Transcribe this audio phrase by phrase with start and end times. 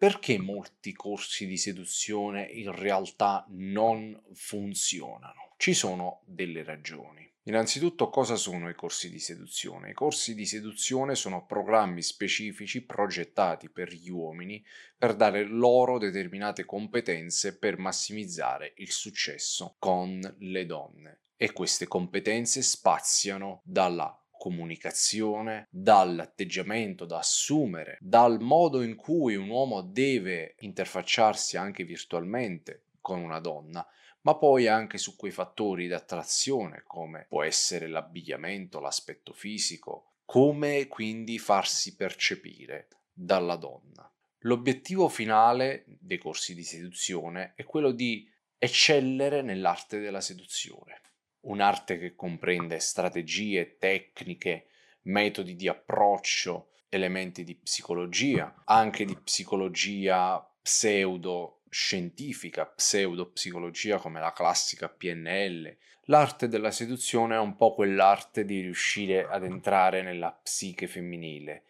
[0.00, 5.52] perché molti corsi di seduzione in realtà non funzionano?
[5.58, 7.30] Ci sono delle ragioni.
[7.42, 9.90] Innanzitutto cosa sono i corsi di seduzione?
[9.90, 14.64] I corsi di seduzione sono programmi specifici progettati per gli uomini
[14.96, 22.62] per dare loro determinate competenze per massimizzare il successo con le donne e queste competenze
[22.62, 31.84] spaziano dalla comunicazione, dall'atteggiamento da assumere, dal modo in cui un uomo deve interfacciarsi anche
[31.84, 33.86] virtualmente con una donna,
[34.22, 40.86] ma poi anche su quei fattori di attrazione come può essere l'abbigliamento, l'aspetto fisico, come
[40.88, 44.10] quindi farsi percepire dalla donna.
[44.44, 51.00] L'obiettivo finale dei corsi di seduzione è quello di eccellere nell'arte della seduzione,
[51.42, 54.66] un'arte che comprende strategie, tecniche,
[55.02, 64.88] metodi di approccio, elementi di psicologia, anche di psicologia pseudo scientifica, pseudopsicologia come la classica
[64.88, 65.76] PNL.
[66.04, 71.64] L'arte della seduzione è un po' quell'arte di riuscire ad entrare nella psiche femminile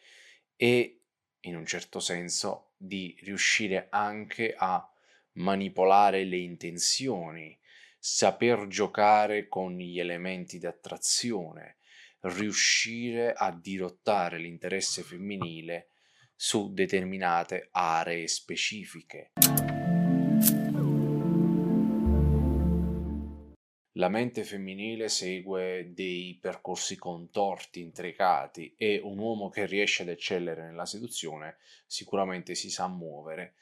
[0.56, 1.00] e
[1.40, 4.90] in un certo senso di riuscire anche a
[5.32, 7.56] manipolare le intenzioni,
[8.02, 11.76] saper giocare con gli elementi di attrazione,
[12.20, 15.90] riuscire a dirottare l'interesse femminile
[16.34, 19.32] su determinate aree specifiche.
[23.94, 30.64] La mente femminile segue dei percorsi contorti, intricati e un uomo che riesce ad eccellere
[30.64, 33.56] nella seduzione sicuramente si sa muovere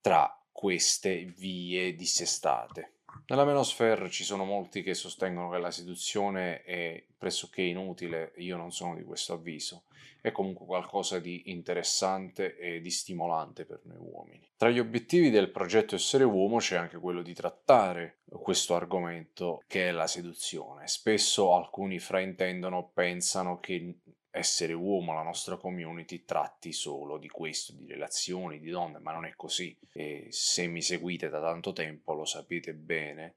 [0.00, 2.93] tra queste vie dissestate.
[3.26, 8.70] Nella Menosphere ci sono molti che sostengono che la seduzione è pressoché inutile, io non
[8.70, 9.84] sono di questo avviso,
[10.20, 14.50] è comunque qualcosa di interessante e di stimolante per noi uomini.
[14.56, 19.88] Tra gli obiettivi del progetto Essere Uomo c'è anche quello di trattare questo argomento che
[19.88, 20.86] è la seduzione.
[20.86, 23.96] Spesso alcuni fraintendono, pensano che
[24.34, 29.26] essere uomo, la nostra community, tratti solo di questo, di relazioni, di donne, ma non
[29.26, 29.78] è così.
[29.92, 33.36] E se mi seguite da tanto tempo lo sapete bene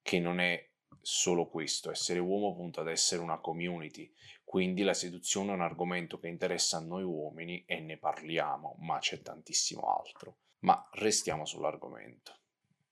[0.00, 0.66] che non è
[1.02, 4.10] solo questo, essere uomo punta ad essere una community,
[4.42, 8.98] quindi la seduzione è un argomento che interessa a noi uomini e ne parliamo, ma
[8.98, 10.36] c'è tantissimo altro.
[10.60, 12.36] Ma restiamo sull'argomento.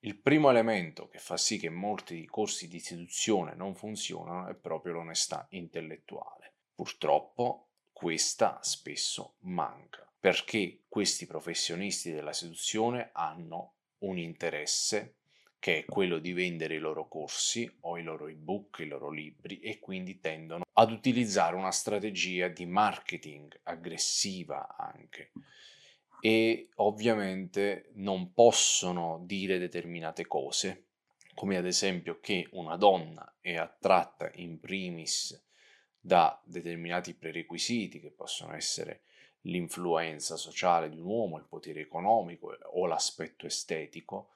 [0.01, 4.93] Il primo elemento che fa sì che molti corsi di seduzione non funzionano è proprio
[4.93, 6.46] l'onestà intellettuale.
[6.77, 15.15] Purtroppo questa spesso manca, perché questi professionisti della seduzione hanno un interesse
[15.59, 19.59] che è quello di vendere i loro corsi o i loro ebook, i loro libri
[19.61, 25.33] e quindi tendono ad utilizzare una strategia di marketing aggressiva anche.
[26.21, 30.85] E ovviamente non possono dire determinate cose
[31.37, 35.46] come ad esempio che una donna è attratta in primis
[36.07, 39.03] da determinati prerequisiti che possono essere
[39.41, 44.31] l'influenza sociale di un uomo, il potere economico o l'aspetto estetico,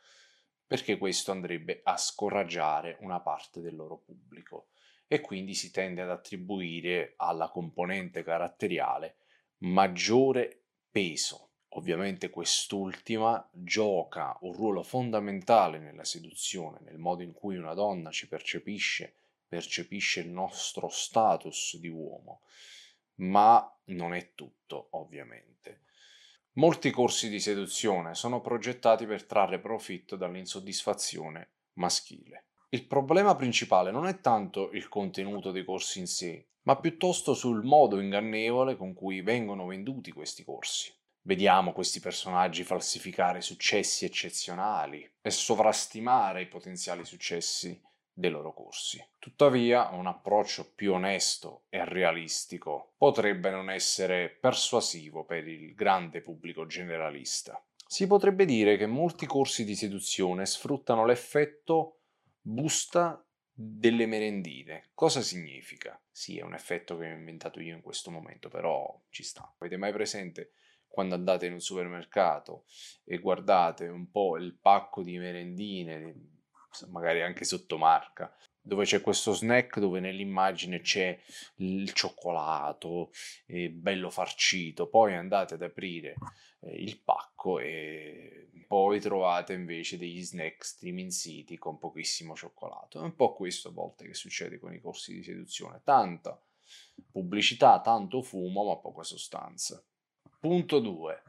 [0.66, 4.70] perché questo andrebbe a scoraggiare una parte del loro pubblico
[5.06, 9.18] e quindi si tende ad attribuire alla componente caratteriale
[9.58, 11.50] maggiore peso.
[11.74, 18.26] Ovviamente quest'ultima gioca un ruolo fondamentale nella seduzione, nel modo in cui una donna ci
[18.26, 19.14] percepisce
[19.50, 22.42] percepisce il nostro status di uomo,
[23.16, 25.82] ma non è tutto, ovviamente.
[26.52, 32.44] Molti corsi di seduzione sono progettati per trarre profitto dall'insoddisfazione maschile.
[32.68, 37.64] Il problema principale non è tanto il contenuto dei corsi in sé, ma piuttosto sul
[37.64, 40.94] modo ingannevole con cui vengono venduti questi corsi.
[41.22, 47.78] Vediamo questi personaggi falsificare successi eccezionali e sovrastimare i potenziali successi
[48.20, 49.04] dei loro corsi.
[49.18, 56.66] Tuttavia, un approccio più onesto e realistico potrebbe non essere persuasivo per il grande pubblico
[56.66, 57.60] generalista.
[57.84, 62.02] Si potrebbe dire che molti corsi di seduzione sfruttano l'effetto
[62.40, 64.90] busta delle merendine.
[64.94, 66.00] Cosa significa?
[66.10, 69.52] Sì, è un effetto che ho inventato io in questo momento, però ci sta.
[69.58, 70.52] Avete mai presente
[70.86, 72.64] quando andate in un supermercato
[73.04, 76.39] e guardate un po' il pacco di merendine
[76.88, 81.18] magari anche sottomarca, dove c'è questo snack dove nell'immagine c'è
[81.56, 83.10] il cioccolato
[83.46, 86.16] eh, bello farcito, poi andate ad aprire
[86.60, 93.00] eh, il pacco e poi trovate invece degli snack streaming city con pochissimo cioccolato.
[93.00, 96.40] È un po' questo a volte che succede con i corsi di seduzione, tanta
[97.10, 99.82] pubblicità, tanto fumo, ma poca sostanza.
[100.38, 101.22] Punto 2.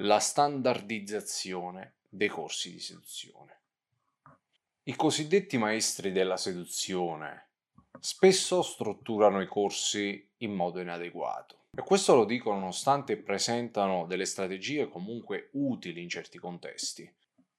[0.00, 3.57] la standardizzazione dei corsi di seduzione.
[4.88, 7.50] I cosiddetti maestri della seduzione
[8.00, 14.88] spesso strutturano i corsi in modo inadeguato e questo lo dico nonostante presentano delle strategie
[14.88, 17.06] comunque utili in certi contesti,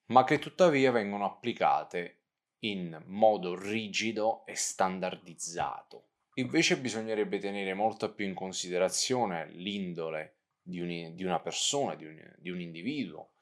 [0.08, 2.22] ma che tuttavia vengono applicate
[2.62, 6.08] in modo rigido e standardizzato.
[6.40, 12.34] Invece bisognerebbe tenere molto più in considerazione l'indole di, un, di una persona, di un,
[12.40, 13.34] di un individuo,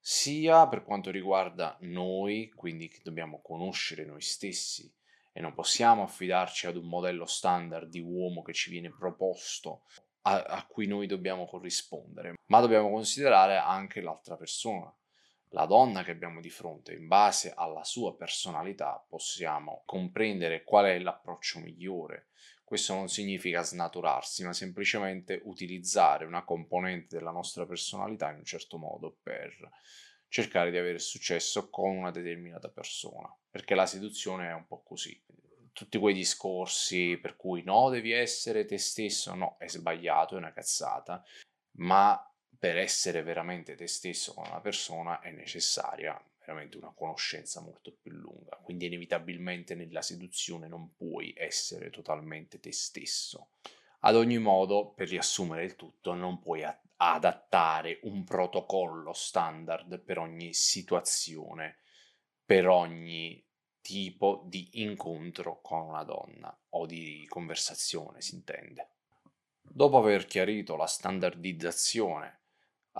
[0.00, 4.92] sia per quanto riguarda noi, quindi che dobbiamo conoscere noi stessi
[5.32, 9.82] e non possiamo affidarci ad un modello standard di uomo che ci viene proposto
[10.22, 14.92] a, a cui noi dobbiamo corrispondere, ma dobbiamo considerare anche l'altra persona,
[15.50, 20.98] la donna che abbiamo di fronte, in base alla sua personalità possiamo comprendere qual è
[20.98, 22.28] l'approccio migliore.
[22.68, 28.76] Questo non significa snaturarsi, ma semplicemente utilizzare una componente della nostra personalità in un certo
[28.76, 29.56] modo per
[30.28, 35.18] cercare di avere successo con una determinata persona, perché la seduzione è un po' così.
[35.72, 40.52] Tutti quei discorsi per cui no, devi essere te stesso, no, è sbagliato, è una
[40.52, 41.24] cazzata,
[41.78, 42.22] ma
[42.58, 48.12] per essere veramente te stesso con una persona è necessaria veramente una conoscenza molto più
[48.12, 48.56] lunga.
[48.62, 53.50] Quindi inevitabilmente nella seduzione non puoi essere totalmente te stesso.
[54.00, 56.64] Ad ogni modo, per riassumere il tutto, non puoi
[56.96, 61.80] adattare un protocollo standard per ogni situazione,
[62.44, 63.44] per ogni
[63.82, 68.92] tipo di incontro con una donna o di conversazione, si intende.
[69.60, 72.37] Dopo aver chiarito la standardizzazione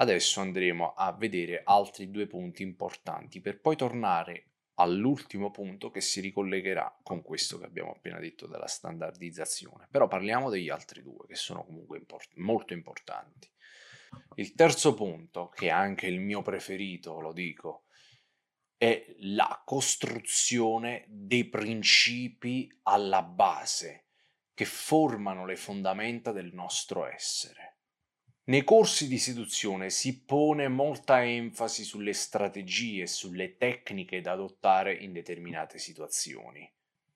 [0.00, 6.20] Adesso andremo a vedere altri due punti importanti per poi tornare all'ultimo punto che si
[6.20, 9.88] ricollegherà con questo che abbiamo appena detto della standardizzazione.
[9.90, 13.50] Però parliamo degli altri due che sono comunque import- molto importanti.
[14.36, 17.86] Il terzo punto, che è anche il mio preferito, lo dico,
[18.76, 24.06] è la costruzione dei principi alla base
[24.54, 27.77] che formano le fondamenta del nostro essere.
[28.48, 34.94] Nei corsi di seduzione si pone molta enfasi sulle strategie e sulle tecniche da adottare
[34.94, 36.66] in determinate situazioni,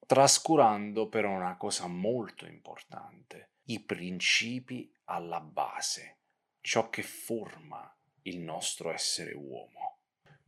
[0.04, 6.18] trascurando però una cosa molto importante, i principi alla base,
[6.60, 7.90] ciò che forma
[8.24, 10.00] il nostro essere uomo.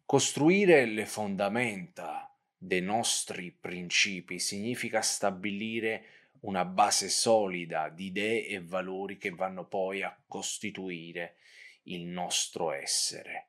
[0.05, 9.17] Costruire le fondamenta dei nostri principi significa stabilire una base solida di idee e valori
[9.17, 11.37] che vanno poi a costituire
[11.85, 13.49] il nostro essere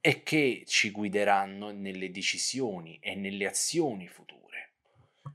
[0.00, 4.74] e che ci guideranno nelle decisioni e nelle azioni future.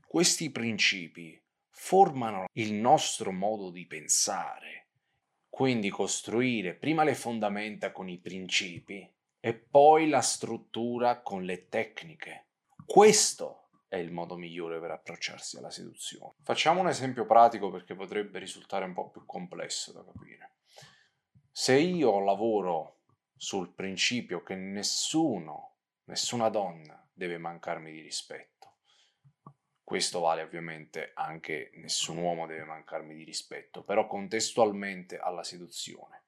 [0.06, 4.88] Questi principi formano il nostro modo di pensare,
[5.48, 9.08] quindi costruire prima le fondamenta con i principi
[9.40, 12.46] e poi la struttura con le tecniche.
[12.86, 16.34] Questo è il modo migliore per approcciarsi alla seduzione.
[16.42, 20.52] Facciamo un esempio pratico perché potrebbe risultare un po' più complesso da capire.
[21.50, 23.02] Se io lavoro
[23.36, 28.52] sul principio che nessuno, nessuna donna deve mancarmi di rispetto,
[29.84, 36.23] questo vale ovviamente anche nessun uomo deve mancarmi di rispetto, però contestualmente alla seduzione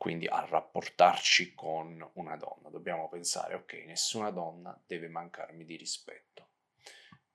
[0.00, 2.70] quindi a rapportarci con una donna.
[2.70, 6.52] Dobbiamo pensare, ok, nessuna donna deve mancarmi di rispetto.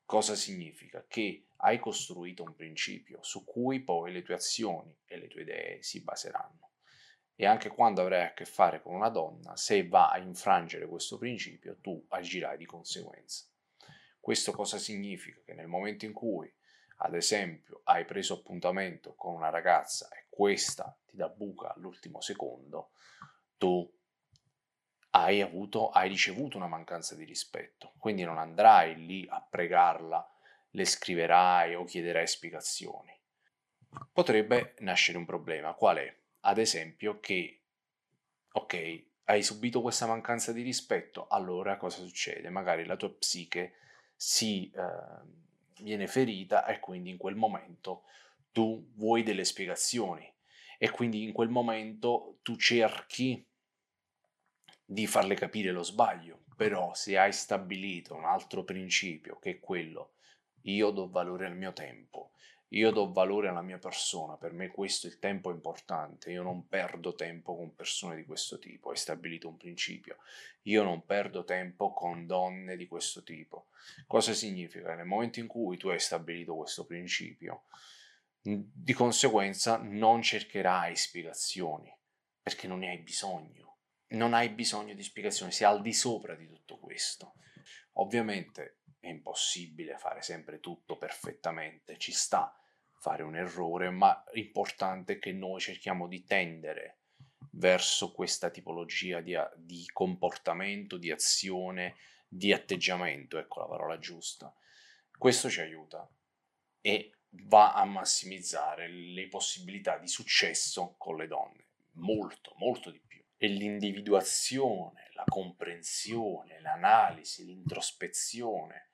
[0.04, 1.06] Cosa significa?
[1.08, 5.84] Che hai costruito un principio su cui poi le tue azioni e le tue idee
[5.84, 6.72] si baseranno.
[7.36, 11.20] E anche quando avrai a che fare con una donna, se va a infrangere questo
[11.20, 13.46] principio, tu agirai di conseguenza.
[14.20, 15.40] Questo cosa significa?
[15.46, 16.52] Che nel momento in cui,
[16.98, 22.92] ad esempio, hai preso appuntamento con una ragazza e questa ti dà buca all'ultimo secondo,
[23.58, 23.92] tu
[25.12, 27.94] hai, avuto, hai ricevuto una mancanza di rispetto.
[27.98, 30.30] Quindi non andrai lì a pregarla,
[30.72, 33.18] le scriverai o chiederai spiegazioni.
[34.12, 35.74] Potrebbe nascere un problema.
[35.74, 36.16] Qual è?
[36.42, 37.62] Ad esempio che,
[38.52, 42.50] ok, hai subito questa mancanza di rispetto, allora cosa succede?
[42.50, 43.76] Magari la tua psiche
[44.16, 45.44] si eh,
[45.80, 48.04] viene ferita e quindi in quel momento
[48.52, 50.32] tu vuoi delle spiegazioni.
[50.78, 53.46] E quindi in quel momento tu cerchi
[54.86, 60.12] di farle capire lo sbaglio, però se hai stabilito un altro principio che è quello
[60.66, 62.32] io do valore al mio tempo,
[62.70, 66.68] io do valore alla mia persona, per me questo il tempo è importante, io non
[66.68, 70.18] perdo tempo con persone di questo tipo, hai stabilito un principio,
[70.64, 73.68] io non perdo tempo con donne di questo tipo.
[74.08, 74.96] Cosa significa?
[74.96, 77.64] Nel momento in cui tu hai stabilito questo principio,
[78.42, 81.92] di conseguenza non cercherai spiegazioni,
[82.42, 83.78] perché non ne hai bisogno.
[84.08, 87.34] Non hai bisogno di spiegazioni, sei al di sopra di tutto questo.
[87.94, 92.58] Ovviamente è impossibile fare sempre tutto perfettamente, ci sta
[92.98, 97.00] fare un errore, ma l'importante è che noi cerchiamo di tendere
[97.52, 101.96] verso questa tipologia di, di comportamento, di azione,
[102.28, 104.54] di atteggiamento, ecco la parola giusta.
[105.18, 106.10] Questo ci aiuta
[106.82, 107.12] e
[107.44, 113.05] va a massimizzare le possibilità di successo con le donne, molto, molto di più.
[113.46, 118.88] E l'individuazione, la comprensione, l'analisi, l'introspezione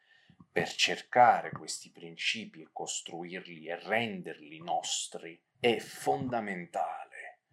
[0.52, 7.44] per cercare questi principi e costruirli e renderli nostri è fondamentale.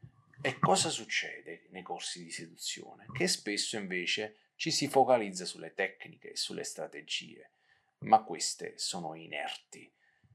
[0.43, 3.07] E cosa succede nei corsi di seduzione?
[3.17, 7.52] Che spesso invece ci si focalizza sulle tecniche e sulle strategie,
[7.99, 9.88] ma queste sono inerti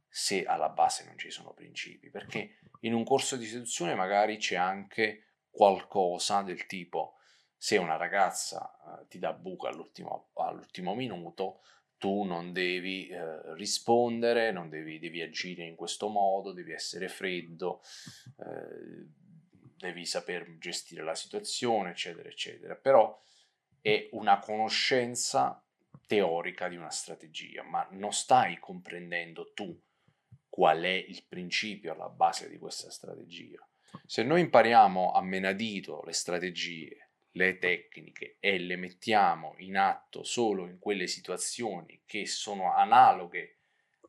[0.08, 4.56] se alla base non ci sono principi, perché in un corso di seduzione magari c'è
[4.56, 7.18] anche qualcosa del tipo
[7.56, 11.62] se una ragazza eh, ti dà buca all'ultimo, all'ultimo, minuto,
[11.98, 17.82] tu non devi eh, rispondere, non devi, devi, agire in questo modo, devi essere freddo,
[18.40, 19.08] eh,
[19.78, 22.76] devi saper gestire la situazione, eccetera, eccetera.
[22.76, 23.18] Però
[23.80, 25.64] è una conoscenza
[26.06, 29.80] teorica di una strategia, ma non stai comprendendo tu
[30.50, 33.66] qual è il principio alla base di questa strategia.
[34.06, 40.68] Se noi impariamo a menadito le strategie, le tecniche e le mettiamo in atto solo
[40.68, 43.58] in quelle situazioni che sono analoghe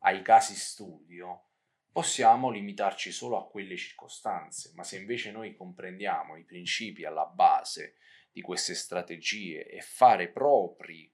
[0.01, 1.45] ai casi studio,
[1.91, 7.95] possiamo limitarci solo a quelle circostanze, ma se invece noi comprendiamo i principi alla base
[8.31, 11.11] di queste strategie e fare propri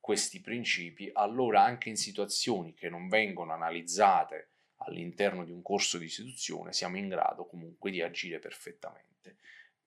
[0.00, 4.50] questi principi, allora anche in situazioni che non vengono analizzate
[4.82, 9.36] all'interno di un corso di seduzione siamo in grado comunque di agire perfettamente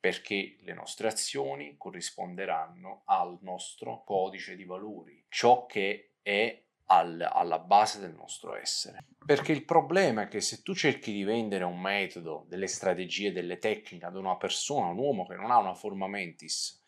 [0.04, 7.60] perché le nostre azioni corrisponderanno al nostro codice di valori, ciò che è al, alla
[7.60, 9.06] base del nostro essere.
[9.26, 13.60] Perché il problema è che se tu cerchi di vendere un metodo, delle strategie, delle
[13.60, 16.84] tecniche ad una persona, un uomo che non ha una forma mentis,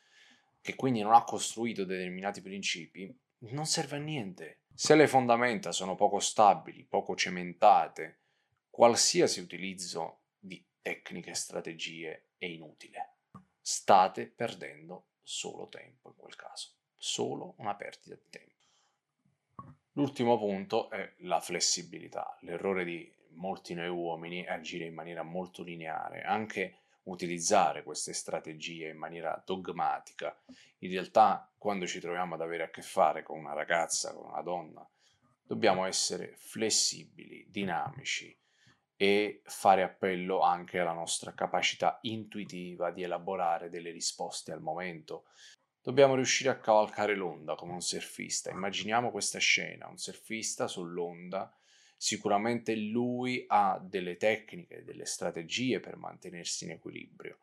[0.59, 3.17] che quindi non ha costruito determinati principi,
[3.51, 4.63] non serve a niente.
[4.77, 8.17] Se le fondamenta sono poco stabili, poco cementate,
[8.69, 13.13] qualsiasi utilizzo di tecniche e strategie è inutile.
[13.61, 18.53] State perdendo solo tempo in quel caso, solo una perdita di tempo.
[19.93, 22.37] L'ultimo punto è la flessibilità.
[22.41, 28.89] L'errore di molti noi uomini è agire in maniera molto lineare, anche utilizzare queste strategie
[28.89, 30.37] in maniera dogmatica.
[30.79, 34.41] In realtà, quando ci troviamo ad avere a che fare con una ragazza, con una
[34.41, 34.87] donna,
[35.43, 38.35] dobbiamo essere flessibili, dinamici
[38.97, 45.25] e fare appello anche alla nostra capacità intuitiva di elaborare delle risposte al momento.
[45.81, 48.49] Dobbiamo riuscire a cavalcare l'onda come un surfista.
[48.49, 51.53] Immaginiamo questa scena, un surfista sull'onda
[51.97, 57.39] Sicuramente lui ha delle tecniche, delle strategie per mantenersi in equilibrio,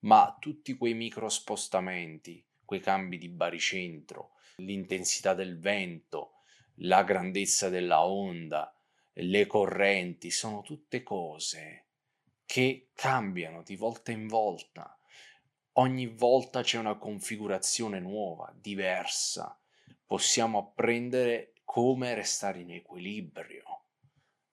[0.00, 6.42] ma tutti quei micro spostamenti, quei cambi di baricentro, l'intensità del vento,
[6.76, 8.74] la grandezza della onda,
[9.14, 11.86] le correnti, sono tutte cose
[12.44, 14.98] che cambiano di volta in volta.
[15.76, 19.58] Ogni volta c'è una configurazione nuova, diversa.
[20.04, 23.71] Possiamo apprendere come restare in equilibrio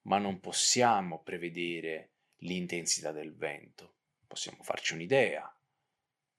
[0.02, 3.94] ma non possiamo prevedere l'intensità del vento.
[4.26, 5.52] Possiamo farci un'idea,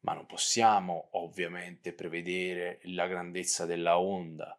[0.01, 4.57] ma non possiamo ovviamente prevedere la grandezza della onda,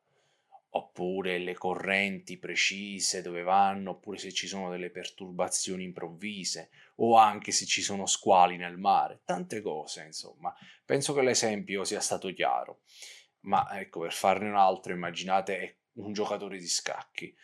[0.74, 7.52] oppure le correnti precise dove vanno, oppure se ci sono delle perturbazioni improvvise, o anche
[7.52, 10.54] se ci sono squali nel mare, tante cose, insomma.
[10.84, 12.80] Penso che l'esempio sia stato chiaro.
[13.40, 17.34] Ma ecco, per farne un altro, immaginate un giocatore di scacchi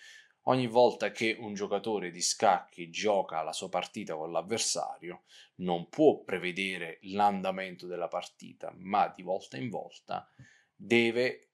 [0.48, 5.24] Ogni volta che un giocatore di scacchi gioca la sua partita con l'avversario,
[5.56, 10.26] non può prevedere l'andamento della partita, ma di volta in volta
[10.74, 11.48] deve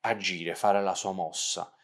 [0.00, 1.74] agire, fare la sua mossa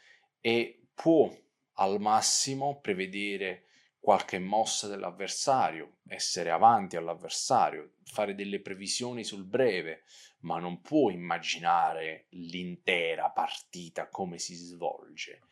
[0.40, 1.30] e può
[1.74, 3.66] al massimo prevedere
[4.00, 10.04] qualche mossa dell'avversario, essere avanti all'avversario, fare delle previsioni sul breve,
[10.40, 15.42] ma non può immaginare l'intera partita come si svolge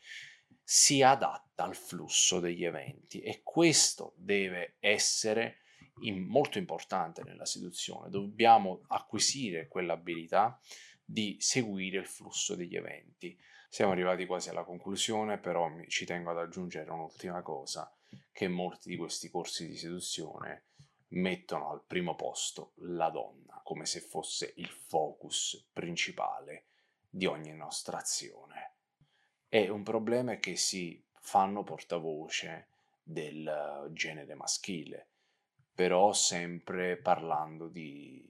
[0.67, 5.59] si adatta al flusso degli eventi e questo deve essere
[6.01, 8.09] in, molto importante nella seduzione.
[8.09, 10.59] Dobbiamo acquisire quell'abilità
[11.05, 13.39] di seguire il flusso degli eventi.
[13.69, 17.95] Siamo arrivati quasi alla conclusione, però ci tengo ad aggiungere un'ultima cosa,
[18.31, 20.69] che molti di questi corsi di seduzione
[21.09, 26.69] mettono al primo posto la donna come se fosse il focus principale
[27.07, 28.74] di ogni nostra azione.
[29.47, 32.67] È un problema che si fanno portavoce
[33.01, 35.07] del genere maschile,
[35.73, 38.23] però sempre parlando di,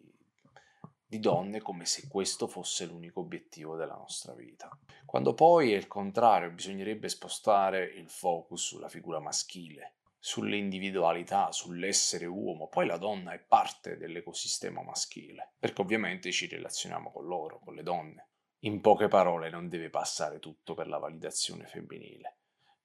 [1.06, 4.70] di donne come se questo fosse l'unico obiettivo della nostra vita.
[5.06, 12.68] Quando poi è il contrario, bisognerebbe spostare il focus sulla figura maschile, sull'individualità, sull'essere uomo.
[12.68, 17.84] Poi la donna è parte dell'ecosistema maschile, perché ovviamente ci relazioniamo con loro, con le
[17.84, 18.28] donne.
[18.66, 22.38] In poche parole non deve passare tutto per la validazione femminile.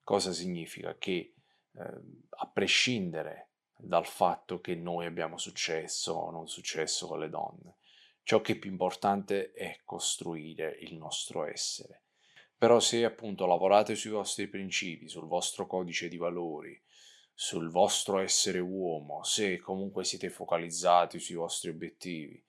[0.02, 0.98] Cosa significa?
[0.98, 1.34] Che eh,
[2.28, 7.76] a prescindere dal fatto che noi abbiamo successo o non successo con le donne,
[8.24, 12.02] ciò che è più importante è costruire il nostro essere.
[12.58, 16.78] Però se appunto lavorate sui vostri principi, sul vostro codice di valori,
[17.32, 22.44] sul vostro essere uomo, se comunque siete focalizzati sui vostri obiettivi,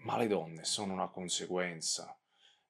[0.00, 2.16] ma le donne sono una conseguenza,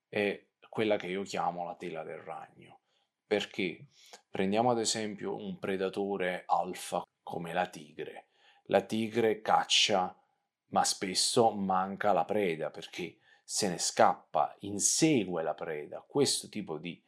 [0.08, 2.78] è quella che io chiamo la tela del ragno.
[3.26, 3.86] Perché
[4.28, 8.28] prendiamo ad esempio un predatore alfa come la tigre.
[8.64, 10.16] La tigre caccia,
[10.68, 16.04] ma spesso manca la preda perché se ne scappa, insegue la preda.
[16.06, 17.00] Questo tipo di,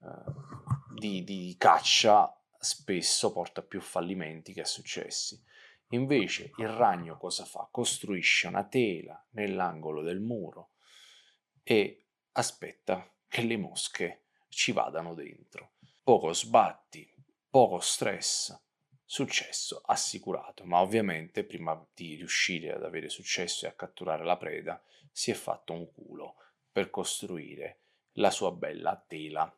[0.00, 5.42] uh, di, di caccia spesso porta più fallimenti che a successi.
[5.90, 7.68] Invece il ragno cosa fa?
[7.70, 10.72] Costruisce una tela nell'angolo del muro
[11.62, 15.72] e aspetta che le mosche ci vadano dentro.
[16.02, 17.10] Poco sbatti,
[17.48, 18.54] poco stress,
[19.04, 24.82] successo assicurato, ma ovviamente prima di riuscire ad avere successo e a catturare la preda
[25.10, 26.36] si è fatto un culo
[26.70, 27.80] per costruire
[28.12, 29.50] la sua bella tela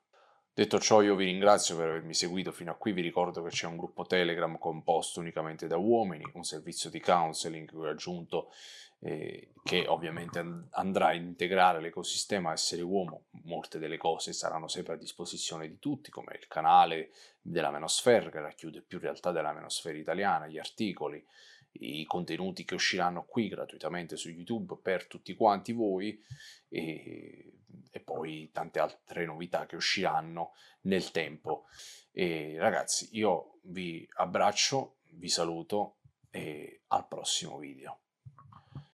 [0.52, 3.66] Detto ciò io vi ringrazio per avermi seguito fino a qui, vi ricordo che c'è
[3.66, 8.50] un gruppo Telegram composto unicamente da uomini, un servizio di counseling che ho aggiunto
[8.98, 14.98] eh, che ovviamente andrà a integrare l'ecosistema essere uomo, molte delle cose saranno sempre a
[14.98, 20.48] disposizione di tutti come il canale della Menosfera che racchiude più realtà della Menosfera italiana,
[20.48, 21.24] gli articoli,
[21.72, 26.20] i contenuti che usciranno qui gratuitamente su YouTube per tutti quanti voi
[26.68, 27.59] e,
[27.90, 30.52] e poi tante altre novità che usciranno
[30.82, 31.66] nel tempo.
[32.12, 35.98] E ragazzi, io vi abbraccio, vi saluto
[36.30, 38.00] e al prossimo video.